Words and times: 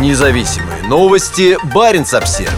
Независимые 0.00 0.82
новости. 0.88 1.56
Барин 1.72 2.04
обсерва 2.12 2.50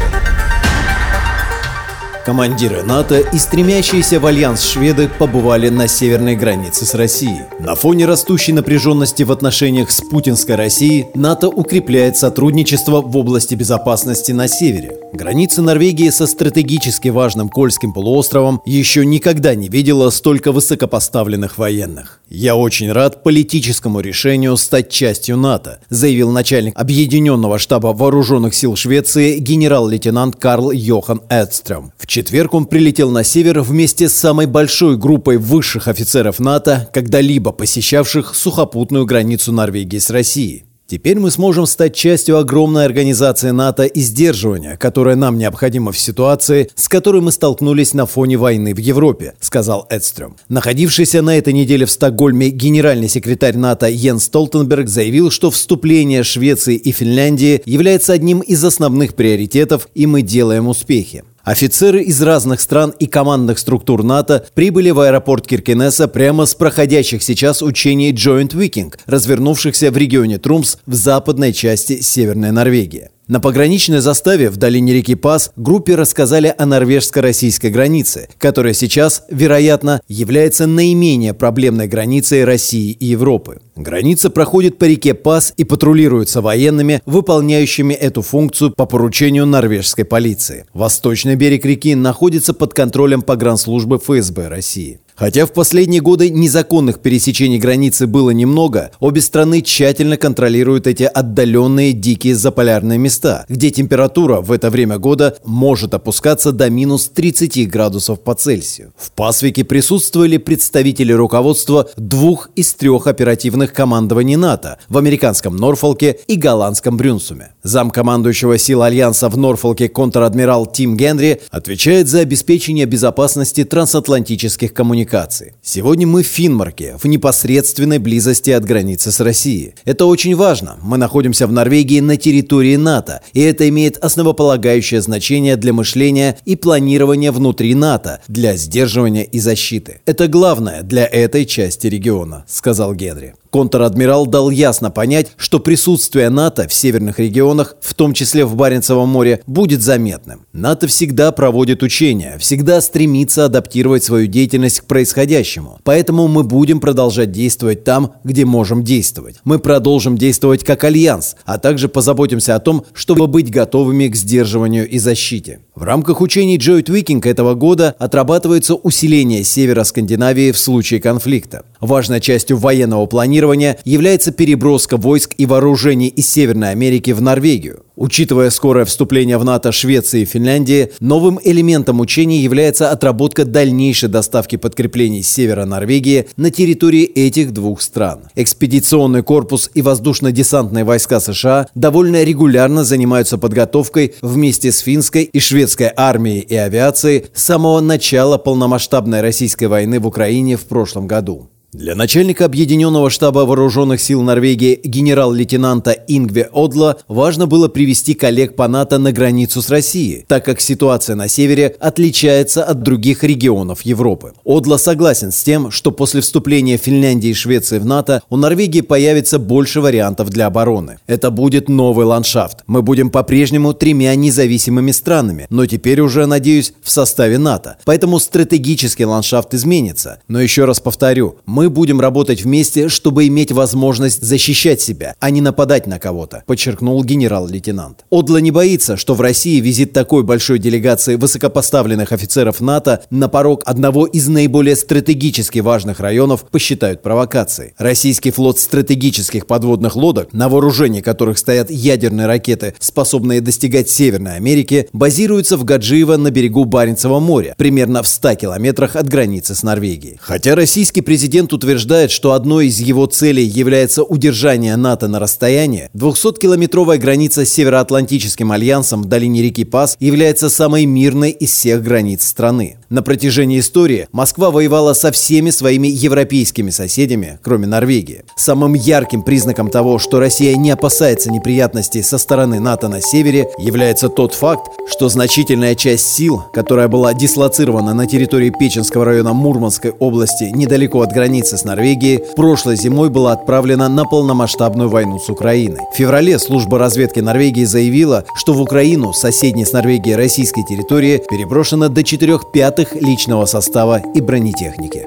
Командиры 2.25 2.83
НАТО 2.83 3.20
и 3.20 3.39
стремящиеся 3.39 4.18
в 4.18 4.26
альянс 4.26 4.62
шведы 4.62 5.08
побывали 5.08 5.68
на 5.68 5.86
северной 5.86 6.34
границе 6.34 6.86
с 6.86 6.94
Россией. 6.94 7.42
На 7.60 7.75
фоне 7.75 8.07
растущей 8.07 8.52
напряженности 8.52 9.22
в 9.22 9.30
отношениях 9.30 9.91
с 9.91 10.00
путинской 10.00 10.57
Россией 10.57 11.09
НАТО 11.14 11.48
укрепляет 11.48 12.16
сотрудничество 12.16 13.02
в 13.02 13.16
области 13.16 13.55
безопасности 13.55 14.32
на 14.32 14.48
севере. 14.48 14.96
Граница 15.16 15.62
Норвегии 15.62 16.10
со 16.10 16.26
стратегически 16.26 17.08
важным 17.08 17.48
Кольским 17.48 17.94
полуостровом 17.94 18.60
еще 18.66 19.06
никогда 19.06 19.54
не 19.54 19.68
видела 19.68 20.10
столько 20.10 20.52
высокопоставленных 20.52 21.56
военных. 21.56 22.20
«Я 22.28 22.54
очень 22.54 22.92
рад 22.92 23.22
политическому 23.22 24.00
решению 24.00 24.58
стать 24.58 24.90
частью 24.90 25.38
НАТО», 25.38 25.80
заявил 25.88 26.30
начальник 26.30 26.74
Объединенного 26.76 27.58
штаба 27.58 27.94
вооруженных 27.94 28.54
сил 28.54 28.76
Швеции 28.76 29.38
генерал-лейтенант 29.38 30.36
Карл 30.36 30.71
Йохан 30.71 31.22
Эдстрöm. 31.30 31.93
В 31.96 32.07
четверг 32.07 32.52
он 32.52 32.66
прилетел 32.66 33.10
на 33.10 33.24
север 33.24 33.62
вместе 33.62 34.10
с 34.10 34.15
самой 34.15 34.45
большой 34.45 34.98
группой 34.98 35.38
высших 35.38 35.88
офицеров 35.88 36.41
НАТО, 36.41 36.91
когда-либо 36.93 37.52
посещавших 37.52 38.35
сухопутную 38.35 39.07
границу 39.07 39.51
Норвегии 39.51 39.98
с 39.98 40.10
Россией. 40.10 40.66
Теперь 40.89 41.19
мы 41.19 41.33
сможем 41.33 41.67
стать 41.67 41.97
частью 41.97 42.39
огромной 42.39 42.85
организации 42.85 43.51
НАТО 43.51 43.85
и 43.85 44.01
сдерживания, 44.01 44.77
которая 44.77 45.17
нам 45.17 45.37
необходима 45.37 45.91
в 45.91 45.99
ситуации, 45.99 46.71
с 46.77 46.89
которой 46.89 47.21
мы 47.21 47.33
столкнулись 47.33 47.93
на 47.93 48.07
фоне 48.07 48.37
войны 48.37 48.73
в 48.73 48.79
Европе, 48.79 49.35
сказал 49.41 49.89
Эдстрöm. 49.91 50.35
Находившийся 50.49 51.23
на 51.23 51.37
этой 51.39 51.53
неделе 51.53 51.87
в 51.87 51.91
Стокгольме 51.91 52.51
генеральный 52.51 53.09
секретарь 53.09 53.57
НАТО 53.57 53.89
Йен 53.89 54.21
Столтенберг 54.21 54.89
заявил, 54.89 55.33
что 55.33 55.51
вступление 55.51 56.23
Швеции 56.23 56.77
и 56.77 56.93
Финляндии 56.93 57.63
является 57.65 58.13
одним 58.13 58.39
из 58.39 58.63
основных 58.65 59.15
приоритетов, 59.15 59.88
и 59.97 60.07
мы 60.07 60.23
делаем 60.23 60.69
успехи. 60.69 61.25
Офицеры 61.47 62.02
из 62.02 62.21
разных 62.23 62.61
стран 62.61 62.93
и 62.99 63.07
командных 63.07 63.61
структур 63.61 64.02
НАТО 64.02 64.44
прибыли 64.55 64.91
в 64.91 64.98
аэропорт 64.98 65.47
Киркенеса 65.47 66.08
прямо 66.08 66.44
с 66.44 66.56
проходящих 66.56 67.22
сейчас 67.22 67.62
учений 67.62 68.12
Joint 68.12 68.50
Viking, 68.50 68.92
развернувшихся 69.06 69.92
в 69.92 69.97
регионе 69.97 70.38
Трумс 70.38 70.78
в 70.86 70.94
западной 70.94 71.53
части 71.53 72.00
Северной 72.00 72.50
Норвегии. 72.50 73.11
На 73.28 73.41
пограничной 73.41 73.98
заставе 73.98 74.50
в 74.50 74.56
долине 74.56 74.94
реки 74.94 75.16
Пас 75.16 75.50
группе 75.56 75.96
рассказали 75.96 76.55
о 76.56 76.64
норвежско-российской 76.64 77.72
границе, 77.72 78.28
которая 78.38 78.72
сейчас, 78.72 79.24
вероятно, 79.28 80.00
является 80.06 80.69
наименее 80.69 81.34
проблемной 81.34 81.88
границей 81.88 82.44
России 82.44 82.92
и 82.92 83.06
Европы. 83.06 83.58
Граница 83.74 84.30
проходит 84.30 84.78
по 84.78 84.84
реке 84.84 85.12
Пас 85.12 85.52
и 85.56 85.64
патрулируется 85.64 86.41
военными, 86.41 87.02
выполняющими 87.04 87.94
эту 87.94 88.22
функцию 88.22 88.70
по 88.70 88.86
поручению 88.86 89.44
норвежской 89.44 90.04
полиции. 90.04 90.64
Восточный 90.72 91.34
берег 91.34 91.64
реки 91.64 91.97
находится 91.97 92.54
под 92.54 92.74
контролем 92.74 93.22
погранслужбы 93.22 93.98
ФСБ 93.98 94.47
России. 94.47 95.00
Хотя 95.17 95.47
в 95.47 95.53
последние 95.53 96.03
годы 96.03 96.28
незаконных 96.28 96.98
пересечений 96.98 97.59
границы 97.59 98.06
было 98.06 98.31
немного, 98.31 98.91
обе 99.00 99.22
страны 99.22 99.62
тщательно 99.62 100.19
контролируют 100.19 100.86
эти 100.86 101.05
отдаленные 101.05 101.95
дикие 101.95 102.34
заполярные 102.34 102.98
места, 102.98 103.47
где 103.48 103.70
температура 103.70 104.42
в 104.42 104.53
это 104.53 104.69
время 104.69 104.98
года 104.98 105.39
может 105.44 105.94
опускаться 105.94 106.53
до 106.53 106.69
минус 106.69 107.09
30 107.09 107.67
градусов 107.69 108.20
по 108.20 108.34
Цельсию. 108.34 108.92
В 108.98 109.11
Пасвике 109.12 109.64
присутствовали 109.64 110.37
представители 110.37 111.12
руководства 111.12 111.89
двух 111.97 112.50
из 112.55 112.75
трех 112.75 113.06
оперативных 113.06 113.72
командований 113.72 114.37
НАТО 114.37 114.78
в 114.91 114.98
американском 114.98 115.56
Норфолке 115.56 116.19
и 116.27 116.37
голландском 116.37 116.98
Брюнсуме. 116.98 117.53
Замкомандующего 117.62 118.59
сил 118.59 118.83
Альянса 118.83 119.31
в 119.31 119.39
Норфолке 119.39 119.89
контр-адмирал 119.89 120.67
Тим 120.67 120.94
Генри 120.94 121.41
отвечает 121.50 122.09
за 122.09 122.20
обеспечение 122.20 122.84
безопасности 122.84 123.64
трансатлантических 123.64 124.75
коммуникаций 124.75 125.06
коммуникации. 125.06 125.55
Сегодня 125.62 126.06
мы 126.06 126.22
в 126.22 126.27
Финмарке, 126.27 126.97
в 126.99 127.06
непосредственной 127.06 127.99
близости 127.99 128.50
от 128.50 128.65
границы 128.65 129.11
с 129.11 129.21
Россией. 129.21 129.75
Это 129.84 130.06
очень 130.06 130.34
важно. 130.37 130.77
Мы 130.83 130.99
находимся 130.99 131.47
в 131.47 131.53
Норвегии 131.53 132.00
на 132.00 132.17
территории 132.17 132.77
НАТО, 132.77 133.21
и 133.33 133.41
это 133.41 133.69
имеет 133.69 133.97
основополагающее 133.99 135.00
значение 135.00 135.56
для 135.56 135.72
мышления 135.72 136.37
и 136.44 136.56
планирования 136.56 137.33
внутри 137.33 137.75
НАТО, 137.75 138.21
для 138.28 138.56
сдерживания 138.56 139.25
и 139.25 139.41
защиты. 139.41 140.00
Это 140.06 140.28
главное 140.28 140.83
для 140.83 141.06
этой 141.06 141.47
части 141.47 141.87
региона, 141.87 142.44
сказал 142.49 142.94
Генри. 142.94 143.34
Контр-адмирал 143.50 144.26
дал 144.26 144.50
ясно 144.50 144.90
понять, 144.90 145.32
что 145.36 145.60
присутствие 145.60 146.28
НАТО 146.30 146.68
в 146.68 146.74
северных 146.74 147.18
регионах, 147.18 147.76
в 147.80 147.94
том 147.94 148.12
числе 148.12 148.44
в 148.44 148.54
Баренцевом 148.54 149.08
море, 149.08 149.42
будет 149.46 149.82
заметным. 149.82 150.46
НАТО 150.52 150.86
всегда 150.86 151.32
проводит 151.32 151.82
учения, 151.82 152.36
всегда 152.38 152.80
стремится 152.80 153.44
адаптировать 153.46 154.04
свою 154.04 154.26
деятельность 154.26 154.80
к 154.80 154.84
происходящему. 154.84 155.78
Поэтому 155.84 156.28
мы 156.28 156.42
будем 156.42 156.80
продолжать 156.80 157.32
действовать 157.32 157.84
там, 157.84 158.14
где 158.24 158.44
можем 158.44 158.84
действовать. 158.84 159.36
Мы 159.44 159.58
продолжим 159.58 160.18
действовать 160.18 160.64
как 160.64 160.84
альянс, 160.84 161.36
а 161.44 161.58
также 161.58 161.88
позаботимся 161.88 162.54
о 162.54 162.60
том, 162.60 162.84
чтобы 162.92 163.26
быть 163.26 163.50
готовыми 163.50 164.08
к 164.08 164.16
сдерживанию 164.16 164.88
и 164.88 164.98
защите. 164.98 165.60
В 165.74 165.82
рамках 165.82 166.20
учений 166.20 166.58
Joint 166.58 166.86
Viking 166.86 167.26
этого 167.28 167.54
года 167.54 167.94
отрабатывается 167.98 168.74
усиление 168.74 169.44
севера 169.44 169.84
Скандинавии 169.84 170.52
в 170.52 170.58
случае 170.58 171.00
конфликта. 171.00 171.64
Важной 171.81 172.20
частью 172.20 172.56
военного 172.56 173.06
планирования 173.06 173.78
является 173.84 174.32
переброска 174.32 174.97
войск 174.97 175.34
и 175.37 175.47
вооружений 175.47 176.09
из 176.09 176.28
Северной 176.28 176.70
Америки 176.70 177.10
в 177.10 177.20
Норвегию. 177.20 177.82
Учитывая 177.97 178.50
скорое 178.50 178.84
вступление 178.84 179.38
в 179.38 179.44
НАТО 179.44 179.72
Швеции 179.72 180.20
и 180.20 180.26
Финляндии, 180.26 180.92
новым 181.00 181.41
элементом 181.42 182.00
учений 182.00 182.41
является 182.41 182.91
отработка 182.91 183.47
дальнейшей 183.47 184.10
доставки 184.10 184.56
подкреплений 184.56 185.22
с 185.22 185.31
севера 185.31 185.64
Норвегии 185.64 186.28
на 186.37 186.50
территории 186.50 187.04
этих 187.04 187.53
двух 187.53 187.81
стран. 187.81 188.25
Экспедиционный 188.34 189.22
корпус 189.22 189.70
и 189.72 189.81
воздушно-десантные 189.81 190.84
войска 190.84 191.20
США 191.20 191.69
довольно 191.75 192.22
регулярно 192.22 192.84
занимаются 192.84 193.38
подготовкой 193.38 194.14
вместе 194.20 194.72
с 194.72 194.81
финской 194.81 195.25
и 195.25 195.41
шведской 195.41 195.91
армией 195.97 196.41
и 196.41 196.54
авиацией 196.54 197.25
с 197.32 197.44
самого 197.44 197.81
начала 197.81 198.37
полномасштабной 198.37 199.22
российской 199.22 199.66
войны 199.66 200.00
в 200.00 200.06
Украине 200.06 200.58
в 200.58 200.64
прошлом 200.64 201.06
году. 201.06 201.48
Для 201.76 201.94
начальника 201.94 202.47
Объединенного 202.47 203.10
штаба 203.10 203.41
вооруженных 203.41 204.00
сил 204.00 204.22
Норвегии 204.22 204.81
генерал-лейтенанта 204.82 205.91
Ингве 205.91 206.48
Одла 206.54 206.97
важно 207.06 207.47
было 207.47 207.69
привести 207.69 208.14
коллег 208.14 208.56
по 208.56 208.66
НАТО 208.66 208.97
на 208.97 209.12
границу 209.12 209.60
с 209.60 209.69
Россией, 209.69 210.25
так 210.26 210.42
как 210.42 210.62
ситуация 210.62 211.16
на 211.16 211.28
севере 211.28 211.76
отличается 211.78 212.64
от 212.64 212.81
других 212.81 213.22
регионов 213.22 213.82
Европы. 213.82 214.32
Одла 214.47 214.78
согласен 214.78 215.31
с 215.31 215.42
тем, 215.42 215.70
что 215.70 215.92
после 215.92 216.22
вступления 216.22 216.78
Финляндии 216.78 217.28
и 217.28 217.34
Швеции 217.34 217.78
в 217.78 217.84
НАТО 217.84 218.22
у 218.31 218.38
Норвегии 218.38 218.81
появится 218.81 219.38
больше 219.38 219.82
вариантов 219.82 220.31
для 220.31 220.47
обороны. 220.47 220.97
Это 221.06 221.31
будет 221.31 221.69
новый 221.69 222.06
ландшафт. 222.06 222.64
Мы 222.66 222.81
будем 222.81 223.10
по-прежнему 223.10 223.75
тремя 223.75 224.14
независимыми 224.14 224.93
странами, 224.93 225.47
но 225.50 225.66
теперь 225.66 226.00
уже, 226.00 226.25
надеюсь, 226.25 226.72
в 226.82 226.91
составе 226.91 227.37
НАТО. 227.37 227.76
Поэтому 227.84 228.19
стратегический 228.19 229.04
ландшафт 229.04 229.53
изменится. 229.53 230.20
Но 230.26 230.41
еще 230.41 230.64
раз 230.64 230.81
повторю, 230.81 231.37
мы 231.44 231.66
будем 231.69 232.00
работать 232.00 232.43
вместе, 232.43 232.88
чтобы 232.88 233.27
иметь 233.27 233.53
возможность 233.53 234.22
защищать 234.22 234.81
себя, 234.81 235.15
а 235.21 235.31
не 235.31 235.41
нападать 235.41 235.87
на 235.87 235.99
кого-то», 235.99 236.43
подчеркнул 236.47 237.03
генерал-лейтенант. 237.04 238.04
Одла 238.10 238.41
не 238.41 238.50
боится, 238.50 238.97
что 238.97 239.15
в 239.15 239.21
России 239.21 239.60
визит 239.60 239.93
такой 239.93 240.22
большой 240.22 240.59
делегации 240.59 241.16
высокопоставленных 241.16 242.12
офицеров 242.12 242.60
НАТО 242.60 243.03
на 243.10 243.28
порог 243.28 243.62
одного 243.65 244.06
из 244.06 244.28
наиболее 244.28 244.76
стратегически 244.76 245.59
важных 245.60 246.00
районов 246.00 246.44
посчитают 246.50 247.03
провокацией. 247.03 247.75
Российский 247.78 248.31
флот 248.31 248.59
стратегических 248.59 249.47
подводных 249.47 249.97
лодок, 249.97 250.32
на 250.32 250.49
вооружении 250.49 251.00
которых 251.00 251.38
стоят 251.38 251.71
ядерные 251.71 252.26
ракеты, 252.26 252.75
способные 252.79 253.40
достигать 253.40 253.90
Северной 253.90 254.37
Америки, 254.37 254.88
базируется 254.93 255.56
в 255.56 255.64
Гаджиево 255.64 256.17
на 256.17 256.31
берегу 256.31 256.64
Баренцева 256.64 257.20
моря, 257.20 257.55
примерно 257.56 258.02
в 258.02 258.08
100 258.08 258.35
километрах 258.35 258.96
от 258.96 259.08
границы 259.08 259.55
с 259.55 259.62
Норвегией. 259.62 260.19
Хотя 260.20 260.55
российский 260.55 261.00
президент 261.00 261.45
утверждает, 261.52 262.10
что 262.10 262.32
одной 262.32 262.69
из 262.69 262.81
его 262.81 263.04
целей 263.06 263.44
является 263.44 264.02
удержание 264.02 264.76
НАТО 264.76 265.08
на 265.08 265.19
расстоянии, 265.19 265.90
200-километровая 265.94 266.98
граница 266.98 267.44
Северной 267.44 267.66
Североатлантическим 267.66 268.52
альянсом 268.52 269.02
в 269.02 269.06
долине 269.06 269.43
реки 269.43 269.64
Пас 269.64 269.96
является 269.98 270.48
самой 270.48 270.87
мирной 270.87 271.32
из 271.32 271.50
всех 271.50 271.82
границ 271.82 272.25
страны. 272.25 272.76
На 272.88 273.02
протяжении 273.02 273.58
истории 273.58 274.06
Москва 274.12 274.52
воевала 274.52 274.94
со 274.94 275.10
всеми 275.10 275.50
своими 275.50 275.88
европейскими 275.88 276.70
соседями, 276.70 277.40
кроме 277.43 277.66
Норвегии. 277.66 278.22
Самым 278.37 278.75
ярким 278.75 279.25
признаком 279.25 279.69
того, 279.69 279.99
что 279.99 280.20
Россия 280.20 280.54
не 280.54 280.70
опасается 280.70 281.32
неприятностей 281.32 282.02
со 282.02 282.19
стороны 282.19 282.60
НАТО 282.60 282.87
на 282.87 283.00
севере, 283.00 283.49
является 283.58 284.08
тот 284.08 284.32
факт, 284.32 284.70
что 284.88 285.08
значительная 285.08 285.75
часть 285.75 286.06
сил, 286.06 286.44
которая 286.54 286.87
была 286.87 287.14
дислоцирована 287.14 287.94
на 287.94 288.06
территории 288.06 288.52
Печенского 288.56 289.04
района 289.04 289.32
Мурманской 289.32 289.90
области 289.90 290.44
недалеко 290.44 291.00
от 291.00 291.10
границы 291.12 291.36
с 291.44 291.65
Норвегией, 291.65 292.23
прошлой 292.37 292.77
зимой 292.77 293.11
была 293.11 293.33
отправлена 293.33 293.88
на 293.88 294.05
полномасштабную 294.05 294.88
войну 294.88 295.19
с 295.19 295.29
Украиной. 295.29 295.81
В 295.93 295.97
феврале 295.97 296.38
служба 296.38 296.79
разведки 296.79 297.21
Норвегии 297.21 297.65
заявила, 297.65 298.25
что 298.35 298.53
в 298.53 298.61
Украину 298.61 299.12
соседней 299.12 299.65
с 299.65 299.73
Норвегией 299.73 300.17
российской 300.17 300.65
территории 300.65 301.23
переброшено 301.29 301.88
до 301.88 302.03
4 302.03 302.38
пятых 302.53 302.94
личного 302.94 303.44
состава 303.47 304.00
и 304.15 304.21
бронетехники. 304.21 305.06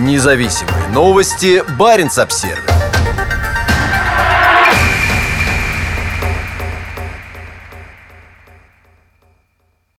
Независимые 0.00 0.88
новости. 0.92 1.62
Барин 1.78 2.08
обсервис 2.16 2.73